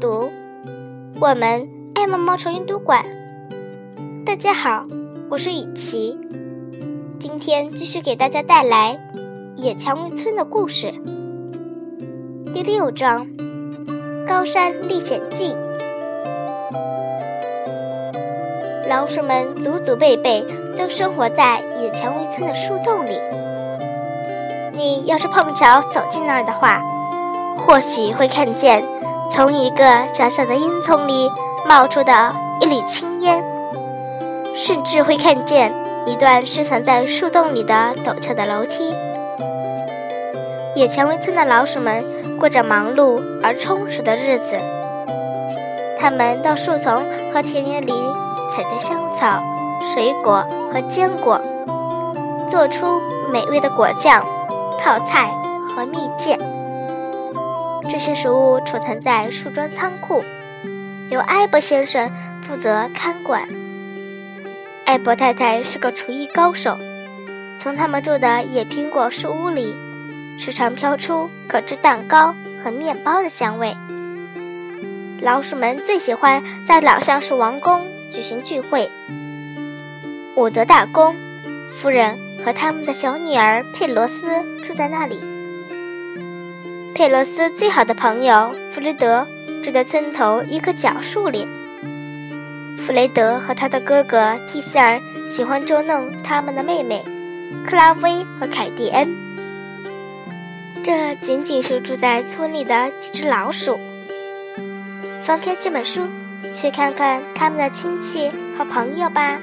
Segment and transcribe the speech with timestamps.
[0.00, 0.32] 读，
[1.20, 3.04] 我们爱毛毛虫阅读馆。
[4.24, 4.86] 大家好，
[5.28, 6.18] 我是雨琪，
[7.18, 8.98] 今天继续给大家带来
[9.62, 10.86] 《野蔷薇村的故事》
[12.52, 13.26] 第六章
[14.26, 15.52] 《高山历险记》。
[18.88, 20.42] 老鼠们祖祖辈辈
[20.78, 23.20] 都生活在野蔷薇村的树洞里。
[24.72, 26.82] 你要是碰巧走进那儿的话，
[27.58, 28.82] 或许会看见
[29.32, 31.30] 从一个小小的烟囱里
[31.66, 33.42] 冒出的一缕青烟，
[34.54, 35.72] 甚至会看见
[36.06, 38.94] 一段深藏在树洞里的陡峭的楼梯。
[40.74, 42.04] 野蔷薇村的老鼠们
[42.38, 44.56] 过着忙碌而充实的日子，
[45.98, 47.92] 它们到树丛和田野里。
[48.52, 49.40] 采摘香草、
[49.80, 50.44] 水果
[50.74, 51.40] 和坚果，
[52.48, 53.00] 做出
[53.30, 54.26] 美味的果酱、
[54.76, 55.30] 泡菜
[55.68, 56.36] 和蜜饯。
[57.90, 60.22] 这些食物储藏在树桩仓库，
[61.10, 62.08] 由艾伯先生
[62.40, 63.48] 负责看管。
[64.86, 66.78] 艾伯太太是个厨艺高手，
[67.58, 69.74] 从他们住的野苹果树屋里，
[70.38, 73.76] 时常飘出可制蛋糕和面包的香味。
[75.20, 77.84] 老鼠们最喜欢在老橡树王宫。
[78.12, 78.88] 举行聚会，
[80.36, 81.14] 伍德大公
[81.72, 84.16] 夫人和他们的小女儿佩罗斯
[84.64, 85.29] 住在那里。
[87.00, 89.26] 佩罗斯最好的朋友弗雷德
[89.64, 91.48] 住在村头一棵角树里。
[92.76, 97.02] 弗雷德和他的哥哥蒂斯尔喜欢捉弄他们的妹妹
[97.66, 99.08] 克拉薇和凯蒂恩。
[100.84, 103.80] 这仅仅是住在村里的几只老鼠。
[105.22, 106.06] 翻开这本书。
[106.52, 109.38] 去看看他们的亲戚和朋友吧。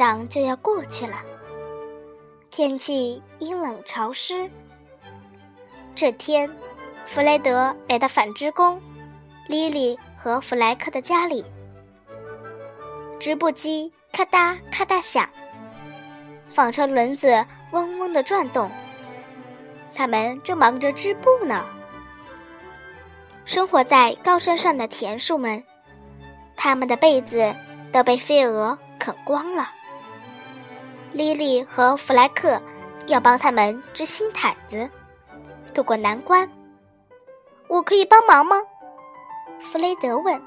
[0.00, 1.18] 上就要过去了，
[2.48, 4.50] 天气阴冷潮湿。
[5.94, 6.50] 这天。
[7.06, 8.80] 弗雷德来到纺织工
[9.48, 11.44] 莉莉和弗莱克的家里，
[13.18, 15.28] 织布机咔嗒咔嗒响，
[16.48, 18.70] 纺车轮子嗡嗡的转动，
[19.92, 21.64] 他们正忙着织布呢。
[23.44, 25.64] 生活在高山上的田鼠们，
[26.54, 27.52] 他们的被子
[27.90, 29.68] 都被飞蛾啃光了。
[31.12, 32.60] 莉莉和弗莱克
[33.08, 34.88] 要帮他们织新毯子，
[35.74, 36.48] 渡过难关。
[37.68, 38.56] 我可以帮忙吗？
[39.60, 40.40] 弗雷德问。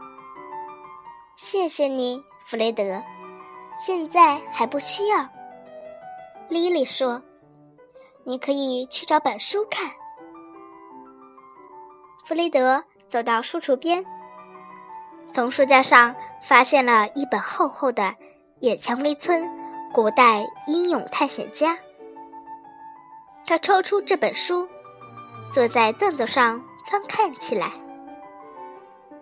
[1.36, 3.04] 谢谢你，弗雷德。
[3.76, 5.28] 现在还不需要。
[6.48, 7.22] 莉莉说
[8.24, 9.92] ：“你可以去找本书看。”
[12.24, 14.06] 弗雷德走到书橱边，
[15.34, 18.04] 从书架上发现了一本厚厚的
[18.60, 19.50] 《野蔷薇村
[19.94, 21.76] 古代英勇探险家》。
[23.46, 24.68] 他抽出这本书，
[25.52, 26.62] 坐在凳子上。
[26.86, 27.72] 翻看起来，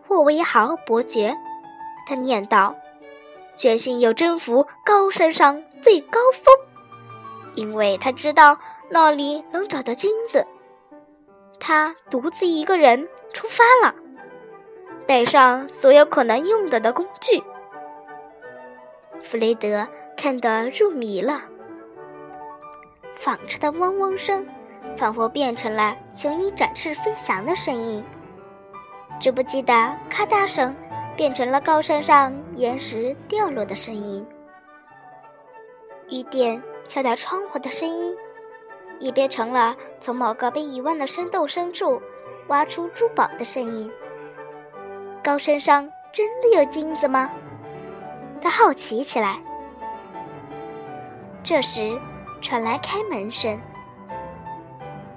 [0.08, 1.38] 霍维豪伯爵，
[2.08, 2.76] 他念道
[3.56, 6.54] ：“决心要征服高山上最高峰，
[7.54, 8.58] 因为他知道
[8.90, 10.46] 那里能找到金子。
[11.60, 13.94] 他独自一个人出发了，
[15.06, 17.44] 带上所有可能用到的工具。”
[19.24, 21.42] 弗雷德看得入迷了，
[23.16, 24.46] 纺车的嗡嗡声。
[24.98, 28.04] 仿佛变成了雄鹰展翅飞翔的声音，
[29.20, 29.74] 织布机的
[30.10, 30.76] 咔嗒声
[31.16, 34.26] 变成了高山上岩石掉落的声音，
[36.10, 38.14] 雨点敲打窗户的声音
[39.00, 42.02] 也变成了从某个被遗忘的山洞深处
[42.48, 43.90] 挖出珠宝的声音。
[45.24, 47.32] 高山上真的有金子吗？
[48.42, 49.40] 他好奇起来。
[51.44, 52.00] 这时，
[52.42, 53.60] 传来开门声。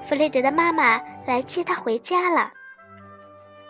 [0.07, 2.51] 弗雷德的妈妈来接他回家了。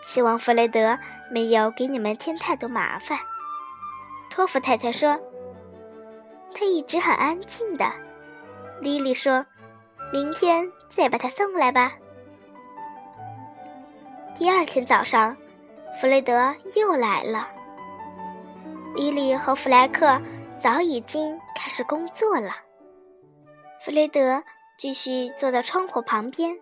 [0.03, 0.97] 希望弗雷德
[1.31, 3.17] 没有给你们添太多麻烦。
[4.29, 5.19] 托福太太说
[6.53, 7.91] ：“他一直很安静的。”
[8.81, 9.45] 莉莉说
[10.11, 11.93] ：“明天再把他送来吧。”
[14.35, 15.35] 第二天早上，
[15.99, 17.47] 弗雷德又来了。
[18.95, 20.21] 莉莉和弗莱克
[20.59, 22.51] 早已经开始工作了。
[23.81, 24.43] 弗雷德。
[24.77, 26.53] 继续坐在窗户旁边，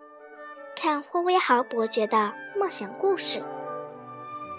[0.76, 3.42] 看霍威豪伯爵的冒险故事。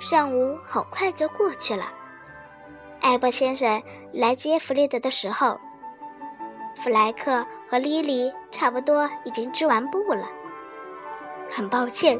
[0.00, 1.84] 上午很快就过去了。
[3.00, 3.80] 艾伯先生
[4.12, 5.56] 来接弗雷德的时候，
[6.74, 10.28] 弗莱克和莉莉差不多已经织完布了。
[11.48, 12.18] 很抱歉，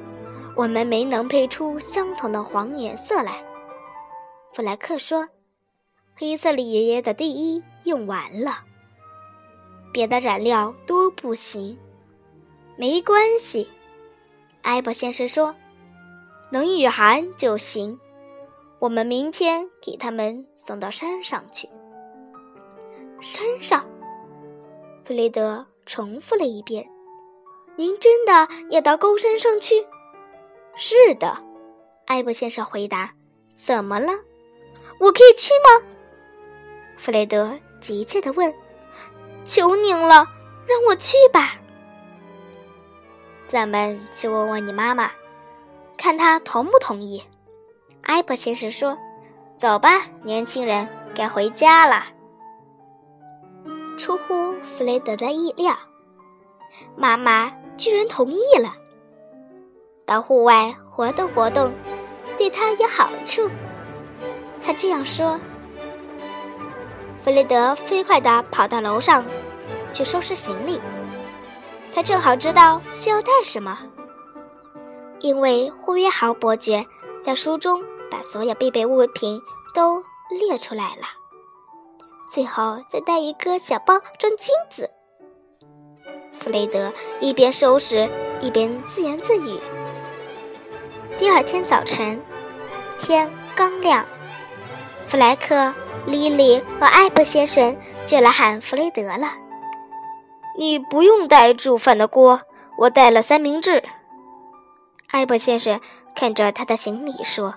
[0.55, 3.45] 我们没能配出相同的黄颜色来。”
[4.55, 5.29] 弗莱克说
[6.17, 8.65] ：“黑色里爷爷的第一用完了，
[9.93, 11.77] 别的染料都不行。”
[12.77, 13.69] 没关系，
[14.63, 15.55] 艾博先生说
[16.51, 17.99] ：“能御寒就行。
[18.81, 21.69] 我们明天给他们送到山上去。”
[23.23, 23.85] 山上，
[25.05, 26.85] 弗雷德重复了一遍
[27.77, 29.87] ：“您真的要到高山上去
[30.75, 31.45] ？”“是的。”
[32.07, 33.15] 艾博先生回答。
[33.55, 34.13] “怎么了？
[34.99, 35.87] 我可以去吗？”
[36.97, 38.53] 弗雷德急切地问。
[39.45, 40.27] “求您了，
[40.67, 41.55] 让我去吧。”
[43.47, 45.11] 咱们去问问你妈妈，
[45.99, 47.23] 看她同不同意。
[48.01, 48.97] 艾伯先生说
[49.59, 52.05] ：“走吧，年轻人，该回家了。”
[53.99, 55.77] 出乎弗雷德的意料，
[56.97, 58.75] 妈妈居然同意了。
[60.07, 61.73] 到户外活动活动，
[62.37, 63.49] 对他有好处。
[64.63, 65.39] 他这样说。
[67.25, 69.25] 弗雷德飞快地跑到楼上，
[69.95, 70.79] 去收拾行李。
[71.91, 73.79] 他正好知道需要带什么，
[75.21, 76.85] 因为霍约豪伯爵
[77.23, 79.41] 在书中把所有必备物品
[79.73, 80.05] 都
[80.39, 81.07] 列出来了。
[82.29, 84.91] 最后再带一个小包装金子。
[86.39, 88.07] 弗雷德一边收拾
[88.43, 89.59] 一边自言自语。
[91.17, 92.21] 第二天早晨，
[92.99, 94.05] 天刚亮，
[95.15, 95.73] 弗莱克、
[96.07, 99.29] 莉莉和艾伯先生就来喊弗雷德了。
[100.59, 102.41] 你不用带煮饭的锅，
[102.77, 103.81] 我带了三明治。
[105.13, 105.81] 艾伯先生
[106.17, 107.55] 看着他的行李说：“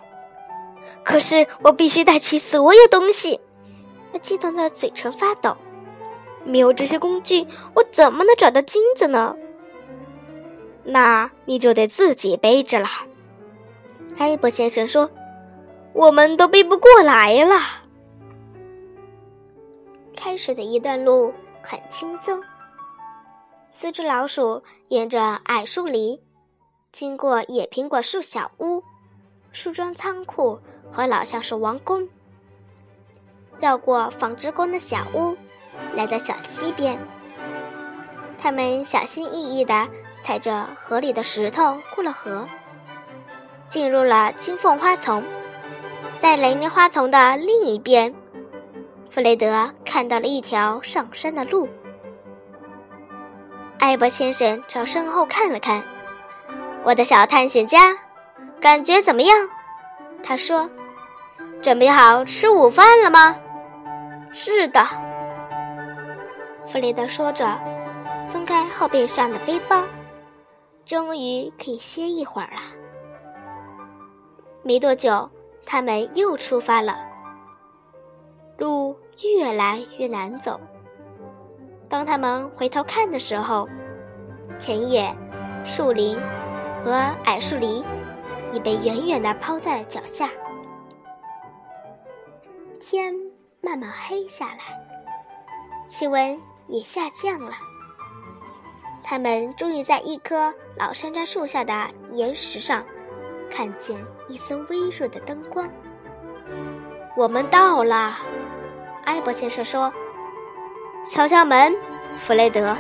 [1.04, 3.42] 可是我必须带齐所有东西。”
[4.14, 5.58] 他激动的嘴唇发抖。
[6.44, 9.36] 没有这些工具，我怎么能找到金子呢？
[10.84, 12.88] 那你就得自己背着了。
[14.20, 15.10] 艾伯先生说
[15.98, 17.60] ：“我们都背不过来了。”
[20.16, 21.34] 开始的一段路
[21.64, 22.40] 很轻松。
[23.72, 26.20] 四只老鼠沿着矮树林，
[26.92, 28.84] 经过野苹果树小屋、
[29.52, 30.60] 树桩仓库
[30.92, 32.08] 和老橡树王宫，
[33.60, 35.36] 绕过纺织工的小屋，
[35.96, 37.00] 来到小溪边。
[38.38, 39.88] 他们小心翼翼地
[40.22, 42.48] 踩着河里的石头过了河，
[43.68, 45.24] 进入了金凤花丛。
[46.20, 48.14] 在雷鸣花丛的另一边，
[49.10, 51.68] 弗雷德看到了一条上山的路。
[53.78, 55.84] 艾伯先生朝身后看了看，
[56.84, 57.96] 我的小探险家，
[58.60, 59.50] 感觉怎么样？
[60.24, 60.70] 他说
[61.62, 63.36] ：“准备好吃午饭了吗
[64.34, 64.84] ？”“是的。”
[66.68, 67.58] 弗雷德说着，
[68.28, 69.84] 松开后背上的背包，
[70.86, 72.62] 终于可以歇一会儿了。
[74.64, 75.30] 没多久，
[75.70, 76.98] 他们又出发了，
[78.58, 80.58] 路越来越难走。
[81.90, 83.68] 当他们回头看的时候，
[84.58, 85.14] 田野、
[85.66, 86.18] 树林
[86.82, 86.94] 和
[87.26, 87.84] 矮树林
[88.54, 90.30] 已被远远地抛在了脚下。
[92.80, 93.14] 天
[93.60, 94.60] 慢慢黑下来，
[95.86, 97.52] 气温也下降了。
[99.04, 101.74] 他们终于在一棵老山楂树下的
[102.14, 102.86] 岩石上
[103.52, 105.70] 看见一丝微弱的灯光。
[107.16, 108.16] 我们到了，
[109.06, 109.92] 艾伯先生说。
[111.10, 111.74] 敲敲门，
[112.18, 112.76] 弗雷德。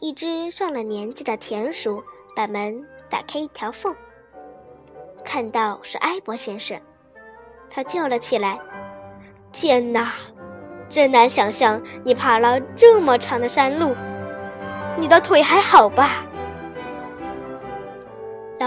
[0.00, 2.02] 一只上了年纪的田鼠
[2.34, 3.94] 把门打开一条缝，
[5.24, 6.76] 看到是埃博先生，
[7.70, 8.58] 他叫了起来
[9.52, 10.12] ：“天哪，
[10.90, 13.94] 真难想象你爬了这么长的山路，
[14.98, 16.26] 你的腿还好吧？”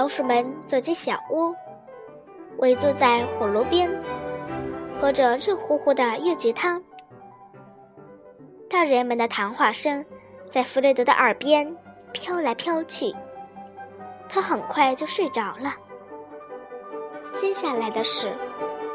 [0.10, 1.54] 老鼠们走进小屋，
[2.58, 3.88] 围坐在火炉边，
[5.00, 6.82] 喝着热乎乎的月菊汤。
[8.68, 10.04] 大人们的谈话声
[10.50, 11.78] 在弗雷德的耳边
[12.12, 13.16] 飘来飘去，
[14.28, 15.76] 他很快就睡着了。
[17.32, 18.34] 接下来的事，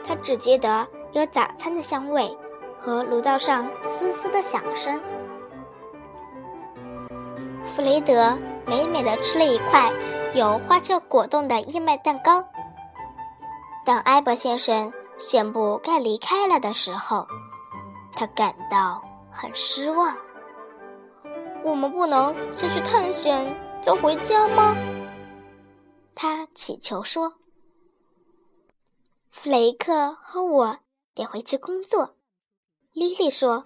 [0.05, 2.29] 他只觉得有早餐的香味
[2.77, 5.01] 和炉灶上嘶嘶的响声。
[7.65, 9.93] 弗雷德美美的吃了一块
[10.35, 12.45] 有花椒果冻的燕麦蛋糕。
[13.85, 17.27] 当埃伯先生宣布该离开了的时候，
[18.13, 19.03] 他感到。
[19.37, 20.17] 很失望。
[21.65, 23.45] 我们不能先去探险
[23.83, 24.77] 再回家吗？
[26.15, 27.35] 他乞求说。
[29.33, 30.79] 弗雷克和我
[31.17, 32.15] 得回去工作，
[32.93, 33.65] 莉莉说。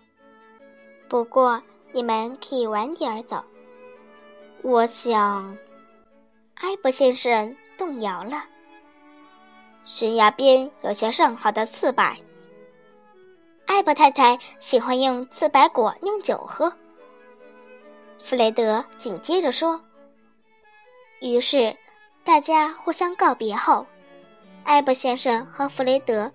[1.06, 1.62] 不过
[1.92, 3.44] 你们可以晚点儿走。
[4.62, 5.56] 我想，
[6.54, 8.44] 艾博先生动摇了。
[9.84, 12.04] 悬崖边有些上好的刺柏。
[13.66, 16.72] 艾博太太喜欢用刺柏果酿酒喝。
[18.18, 19.80] 弗雷德紧接着说。
[21.20, 21.74] 于是，
[22.24, 23.86] 大家互相告别后，
[24.64, 26.30] 艾博先生和弗雷德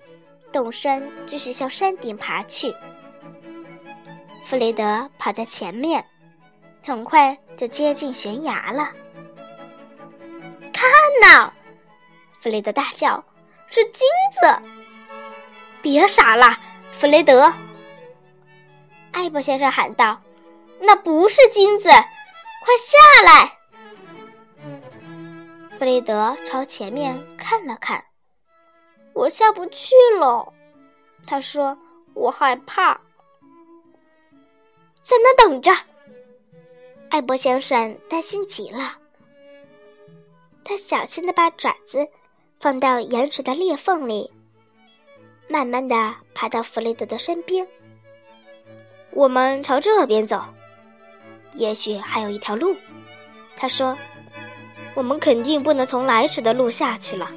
[0.52, 2.74] 动身继续向山顶爬去。
[4.46, 6.04] 弗雷德跑在前面，
[6.86, 8.90] 很快就接近悬崖了。
[10.74, 10.84] 看
[11.22, 11.52] 呐！
[12.42, 13.24] 弗雷德大叫
[13.72, 14.62] ：“是金子！”
[15.82, 16.58] 别傻了，
[16.92, 17.52] 弗雷德！
[19.12, 20.22] 艾博先生喊道
[20.82, 23.58] ：“那不是金子，快下来！”
[25.80, 28.04] 弗雷德朝前面看了看，
[29.14, 30.52] 我下不去了。
[31.26, 31.78] 他说
[32.14, 33.00] ：“我害怕。”
[35.02, 35.72] 在那等着。
[37.14, 38.98] 艾博先生担心极了，
[40.64, 42.00] 他小心的把爪子
[42.60, 44.34] 放到岩石的裂缝里，
[45.48, 47.68] 慢慢的爬到弗雷德的身边。
[49.12, 50.42] 我们朝这边走，
[51.54, 52.76] 也许还有一条路。
[53.56, 53.96] 他说
[54.98, 57.32] ：“我们肯定不能从来时的路下去了。”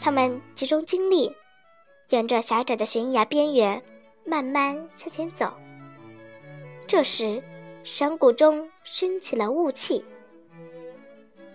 [0.00, 1.30] 他们集中精力，
[2.08, 3.82] 沿着狭窄的悬崖边缘
[4.24, 5.52] 慢慢向前走。
[6.86, 7.42] 这时，
[7.84, 10.04] 山谷中升起了雾气。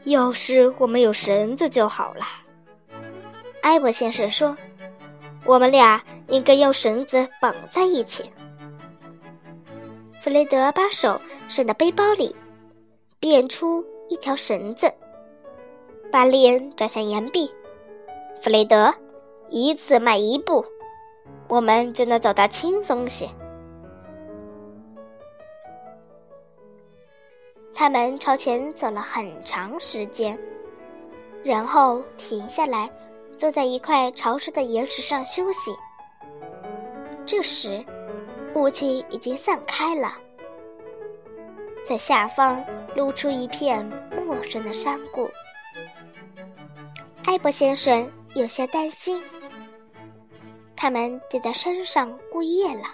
[0.03, 2.25] 要是我们有绳子就好了，
[3.62, 4.55] 艾博先生说
[5.46, 8.24] ：“我们俩应该用绳子绑在一起。”
[10.22, 12.36] 弗雷德把手伸到背包里，
[13.19, 14.91] 变出一条绳子，
[16.12, 17.50] 把脸转向岩壁。
[18.41, 18.93] 弗雷德，
[19.50, 20.63] 一次迈一步，
[21.48, 23.27] 我们就能走得轻松些。
[27.79, 30.36] 他们朝前走了很长时间，
[31.43, 32.89] 然后停下来，
[33.36, 35.72] 坐在一块潮湿的岩石上休息。
[37.24, 37.86] 这时，
[38.55, 40.12] 雾气已经散开了，
[41.86, 42.65] 在下方
[42.96, 43.88] 露出一片
[44.25, 45.29] 陌生的山谷。
[47.25, 49.22] 艾博先生有些担心，
[50.75, 52.86] 他们得在山上过夜了。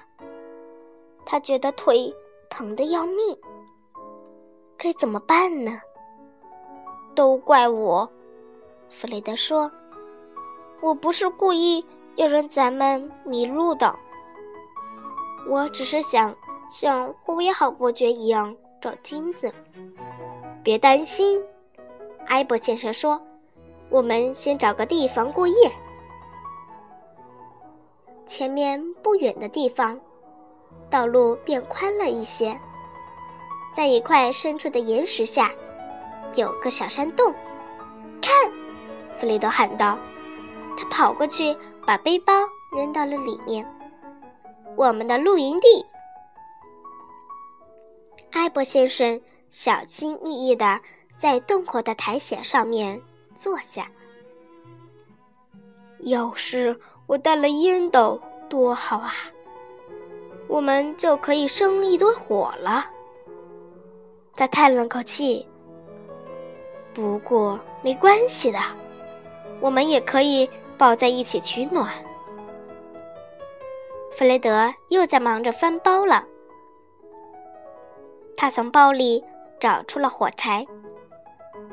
[1.25, 2.13] 他觉得腿
[2.49, 3.37] 疼得要命。
[4.83, 5.79] 该怎么办呢？
[7.15, 8.11] 都怪我，
[8.89, 9.71] 弗雷德说
[10.83, 11.85] ：“我不是故意
[12.17, 13.95] 要让咱们迷路的，
[15.47, 16.35] 我只是想
[16.69, 19.49] 像霍威好伯爵一样找金子。”
[20.61, 21.41] 别担心，
[22.25, 23.17] 埃博先生说
[23.89, 25.71] ：“我们先找个地方过夜。”
[28.27, 29.97] 前面不远的地方，
[30.89, 32.59] 道路变宽了一些。
[33.75, 35.51] 在一块深处的岩石下，
[36.35, 37.33] 有个小山洞。
[38.21, 38.31] 看，
[39.17, 39.97] 弗雷德喊道。
[40.77, 42.33] 他跑过去，把背包
[42.71, 43.65] 扔到了里面。
[44.75, 45.85] 我们的露营地。
[48.31, 50.79] 艾博先生小心翼翼地
[51.15, 52.99] 在洞口的苔藓上面
[53.35, 53.87] 坐下。
[55.99, 59.13] 要是我带了烟斗，多好啊！
[60.47, 62.87] 我们就可以生一堆火了。
[64.35, 65.47] 他叹了口气。
[66.93, 68.59] 不过没关系的，
[69.59, 71.91] 我们也可以抱在一起取暖。
[74.11, 76.23] 弗雷德又在忙着翻包了。
[78.37, 79.23] 他从包里
[79.59, 80.65] 找出了火柴。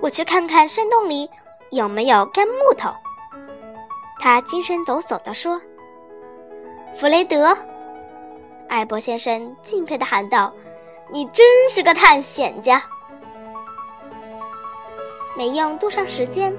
[0.01, 1.29] 我去看看山洞里
[1.71, 2.91] 有没有干木头。
[4.19, 5.61] 他精神抖擞地说
[6.95, 7.57] ：“弗雷德！”
[8.69, 10.53] 艾博先生敬佩地喊道。
[11.13, 12.81] 你真是个探险家！
[15.37, 16.55] 没用多长时间，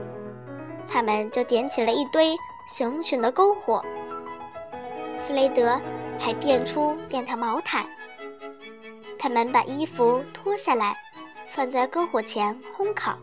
[0.88, 2.36] 他们就点起了一堆
[2.68, 3.84] 熊熊的篝火。
[5.26, 5.80] 弗雷德
[6.20, 7.86] 还变出两条毛毯。
[9.18, 10.98] 他们把衣服脱下来，
[11.48, 13.18] 放在篝火前烘烤，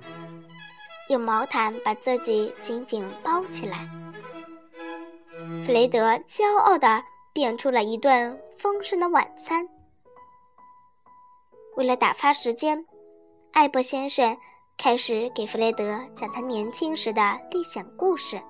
[1.11, 3.87] 用毛毯把自己紧紧包起来。
[5.67, 7.03] 弗雷德骄傲地
[7.35, 9.69] 变出了一顿丰盛的晚餐。
[11.79, 12.85] 为了打发时间，
[13.53, 14.37] 艾博先生
[14.77, 18.43] 开始给弗雷德讲他年轻时的历险故事。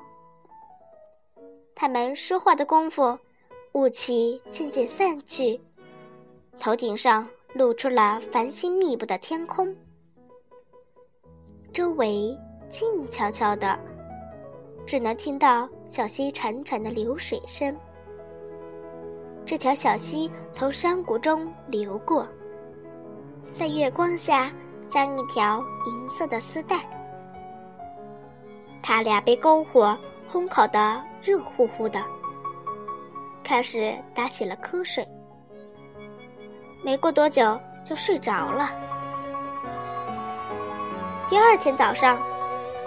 [1.74, 3.18] 他们说话的功夫，
[3.72, 5.60] 雾气渐渐散去，
[6.58, 9.76] 头顶上露出了繁星密布的天空。
[11.70, 12.34] 周围
[12.70, 13.78] 静悄悄的，
[14.86, 17.76] 只能听到小溪潺潺的流水声。
[19.44, 22.26] 这条小溪从山谷中流过。
[23.52, 24.50] 在月光下
[24.86, 26.80] 像一条银色的丝带。
[28.82, 29.96] 他俩被篝火
[30.32, 32.02] 烘烤得热乎乎的，
[33.42, 35.06] 开始打起了瞌睡。
[36.82, 38.70] 没过多久就睡着了。
[41.28, 42.18] 第二天早上，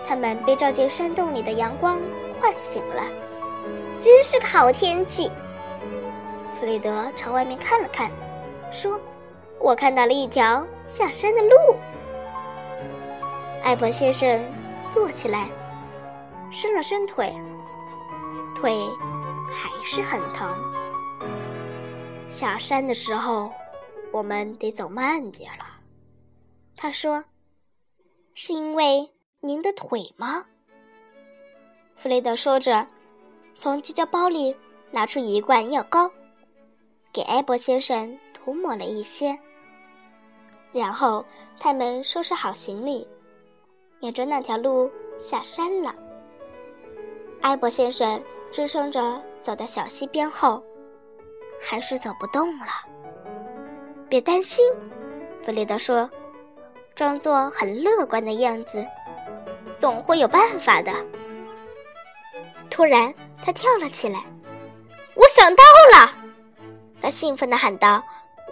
[0.08, 2.02] 他们被照进山洞里的阳光
[2.40, 3.04] 唤醒了。
[4.00, 5.30] 真是个好天气。
[6.60, 8.10] 弗雷德朝外面看了看，
[8.72, 9.00] 说
[9.62, 11.56] ：“我看到了一条下山的路。”
[13.64, 14.44] 艾伯先生
[14.90, 15.50] 坐起来，
[16.52, 17.34] 伸了伸腿，
[18.56, 18.76] 腿
[19.52, 20.50] 还是很疼。
[22.28, 23.52] 下山的时候。
[24.14, 25.64] 我们得走慢点了，
[26.76, 27.24] 他说
[28.36, 30.44] ：“是因为您的腿吗？”
[31.96, 32.86] 弗雷德说着，
[33.54, 34.54] 从急救包里
[34.92, 36.12] 拿出一罐药膏，
[37.14, 39.40] 给艾博先生涂抹了一些。
[40.72, 41.26] 然后
[41.60, 43.08] 他们收拾好行李，
[44.00, 45.94] 沿着那条路下山了。
[47.42, 50.64] 埃博先生支撑着走到小溪边后，
[51.60, 52.68] 还是走不动了。
[54.08, 54.66] 别担心，
[55.44, 56.10] 弗雷德说，
[56.96, 58.86] 装作很乐观的样子，
[59.78, 60.94] 总会有办法的。
[62.70, 63.14] 突然，
[63.44, 64.24] 他跳了起来，
[65.16, 65.64] 我想到
[65.94, 66.12] 了！
[67.02, 68.04] 他兴奋地喊道：“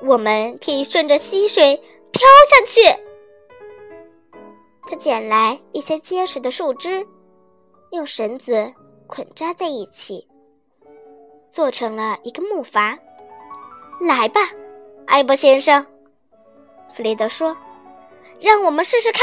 [0.04, 1.80] 我们可以顺着溪水
[2.12, 2.82] 飘下去。”
[4.90, 7.06] 他捡来一些结实的树枝，
[7.92, 8.74] 用绳子
[9.08, 10.28] 捆扎在一起，
[11.50, 12.98] 做成了一个木筏。
[14.02, 14.40] 来吧！
[15.06, 15.86] 艾博先生，
[16.96, 17.56] 弗雷德说
[18.40, 19.22] ：“让我们试试看。”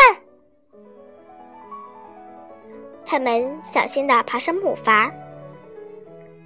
[3.07, 5.11] 他们小心地爬上木筏。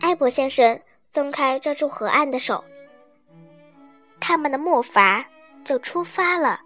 [0.01, 2.63] 艾博先生松开抓住河岸的手，
[4.21, 5.25] 他们的木筏
[5.65, 6.61] 就出发了。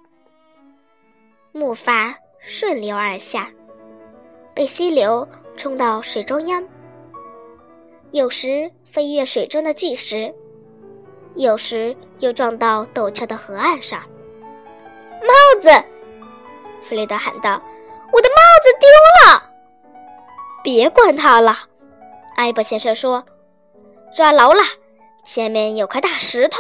[1.53, 3.49] 木筏顺流而下，
[4.55, 5.27] 被溪流
[5.57, 6.67] 冲到水中央，
[8.11, 10.35] 有时飞越水中的巨石。
[11.37, 14.01] 有时又撞到陡峭的河岸上。
[15.21, 15.69] 帽子，
[16.83, 17.61] 弗雷德喊道
[18.13, 18.89] ：“我的帽子丢
[19.33, 19.51] 了！”
[20.63, 21.57] 别管它了，
[22.37, 23.25] 艾伯先生说
[24.15, 24.63] ：“抓牢了，
[25.25, 26.59] 前面有块大石头。”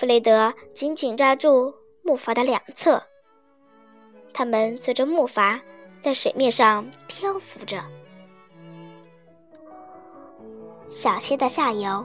[0.00, 3.02] 弗雷德紧紧抓住木筏的两侧，
[4.32, 5.60] 他们随着木筏
[6.00, 7.84] 在水面上漂浮着。
[10.88, 12.02] 小溪的下游，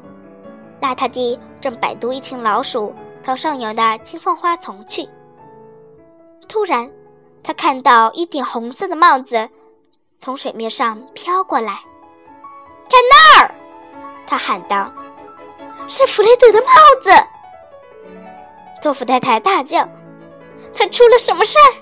[0.81, 5.07] 邋遢地正摆渡一群老鼠到上游的金凤花丛去。
[6.49, 6.91] 突然，
[7.41, 9.49] 他看到一顶红色的帽子
[10.17, 11.71] 从水面上飘过来。
[12.89, 13.55] 看那儿！
[14.27, 14.91] 他喊道
[15.87, 17.09] ：“是弗雷德的帽子！”
[18.85, 19.89] 托夫太太大叫
[20.71, 21.73] ：“他出了什么事儿？”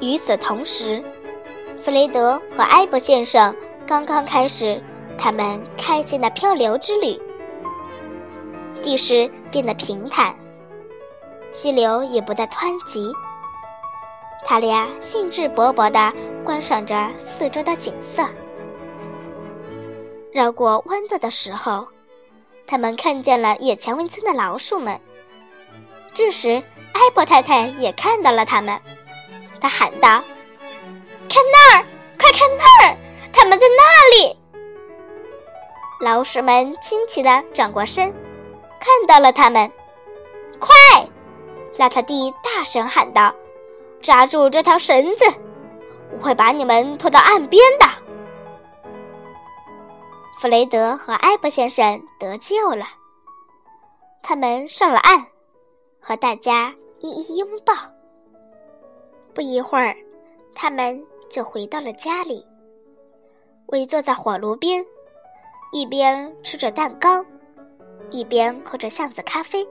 [0.00, 1.04] 与此同时，
[1.82, 3.54] 弗雷德和埃博先生。
[3.86, 4.82] 刚刚开始，
[5.18, 7.20] 他们开进的漂流之旅。
[8.82, 10.34] 地势变得平坦，
[11.50, 13.12] 溪流也不再湍急。
[14.42, 16.10] 他俩兴致勃勃地
[16.42, 18.24] 观赏着四周的景色。
[20.32, 21.86] 绕过弯道的时候，
[22.72, 24.98] 他们看见了野蔷薇村的老鼠们。
[26.14, 26.62] 这时，
[26.94, 28.80] 艾伯太太也看到了他们，
[29.60, 30.24] 她喊道
[31.28, 31.84] ：“看那儿，
[32.18, 32.96] 快看那儿！”
[33.30, 34.38] 他们在那里。
[36.00, 38.10] 老鼠们惊奇地转过身，
[38.80, 39.70] 看到了他们。
[40.58, 40.74] 快！
[41.76, 43.34] 邋遢地大声喊道
[44.00, 45.30] ：“抓住这条绳子，
[46.14, 47.84] 我会把你们拖到岸边的。”
[50.42, 52.84] 弗雷德和埃博先生得救了，
[54.24, 55.24] 他们上了岸，
[56.00, 57.72] 和大家一一拥抱。
[59.32, 59.94] 不一会儿，
[60.52, 61.00] 他们
[61.30, 62.44] 就回到了家里。
[63.66, 64.84] 围坐在火炉边，
[65.70, 67.24] 一边吃着蛋糕，
[68.10, 69.64] 一边喝着巷子咖啡。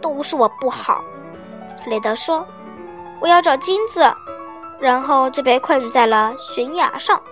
[0.00, 1.04] 都是我不好，
[1.84, 2.42] 弗雷德说
[3.20, 4.00] ：“我要找金子，
[4.80, 7.22] 然后就被困在了悬崖上。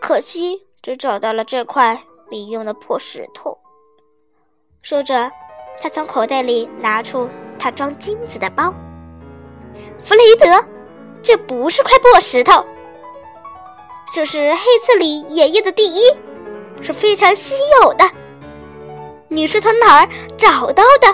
[0.00, 3.58] 可惜只找到了这块没用的破石头。”
[4.82, 5.28] 说着，
[5.82, 8.72] 他从口袋里拿出他装金子的包。
[10.00, 10.46] 弗雷德，
[11.20, 12.64] 这不是块破石头。
[14.12, 16.02] 这是黑刺里爷爷的第一，
[16.80, 18.08] 是非常稀有的。
[19.26, 21.12] 你是从哪儿找到的？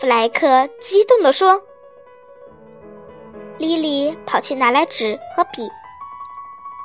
[0.00, 1.60] 弗莱克激动地说。
[3.58, 5.68] 莉莉跑去拿来纸和笔，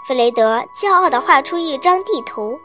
[0.08, 2.60] 弗雷德骄傲地画出一张地图，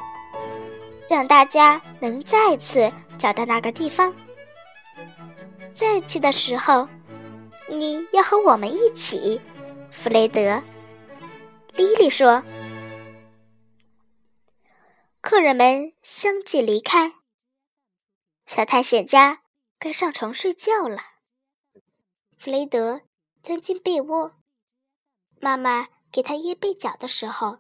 [1.09, 4.14] 让大家能再次找到那个地方。
[5.72, 6.87] 再去的时候，
[7.68, 9.40] 你要和我们一起，
[9.90, 10.62] 弗雷德。
[11.72, 12.42] 莉莉说。
[15.22, 17.14] 客人们相继离开，
[18.44, 19.40] 小探险家
[19.79, 20.98] 该上床睡觉了。
[22.37, 23.00] 弗雷德
[23.42, 24.33] 钻进被窝，
[25.40, 27.59] 妈妈给他掖被角的时候，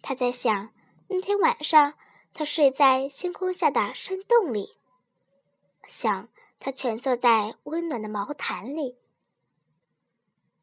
[0.00, 0.72] 他在想
[1.08, 1.94] 那天晚上
[2.32, 4.78] 他睡在星空下的山洞里，
[5.86, 6.28] 想
[6.58, 8.98] 他蜷缩在温暖的毛毯里，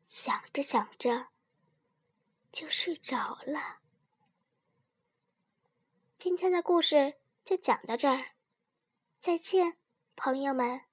[0.01, 1.27] 想着想着
[2.51, 3.79] 就睡着了。
[6.17, 8.31] 今天的故事就讲到这儿，
[9.19, 9.77] 再见，
[10.15, 10.90] 朋友们。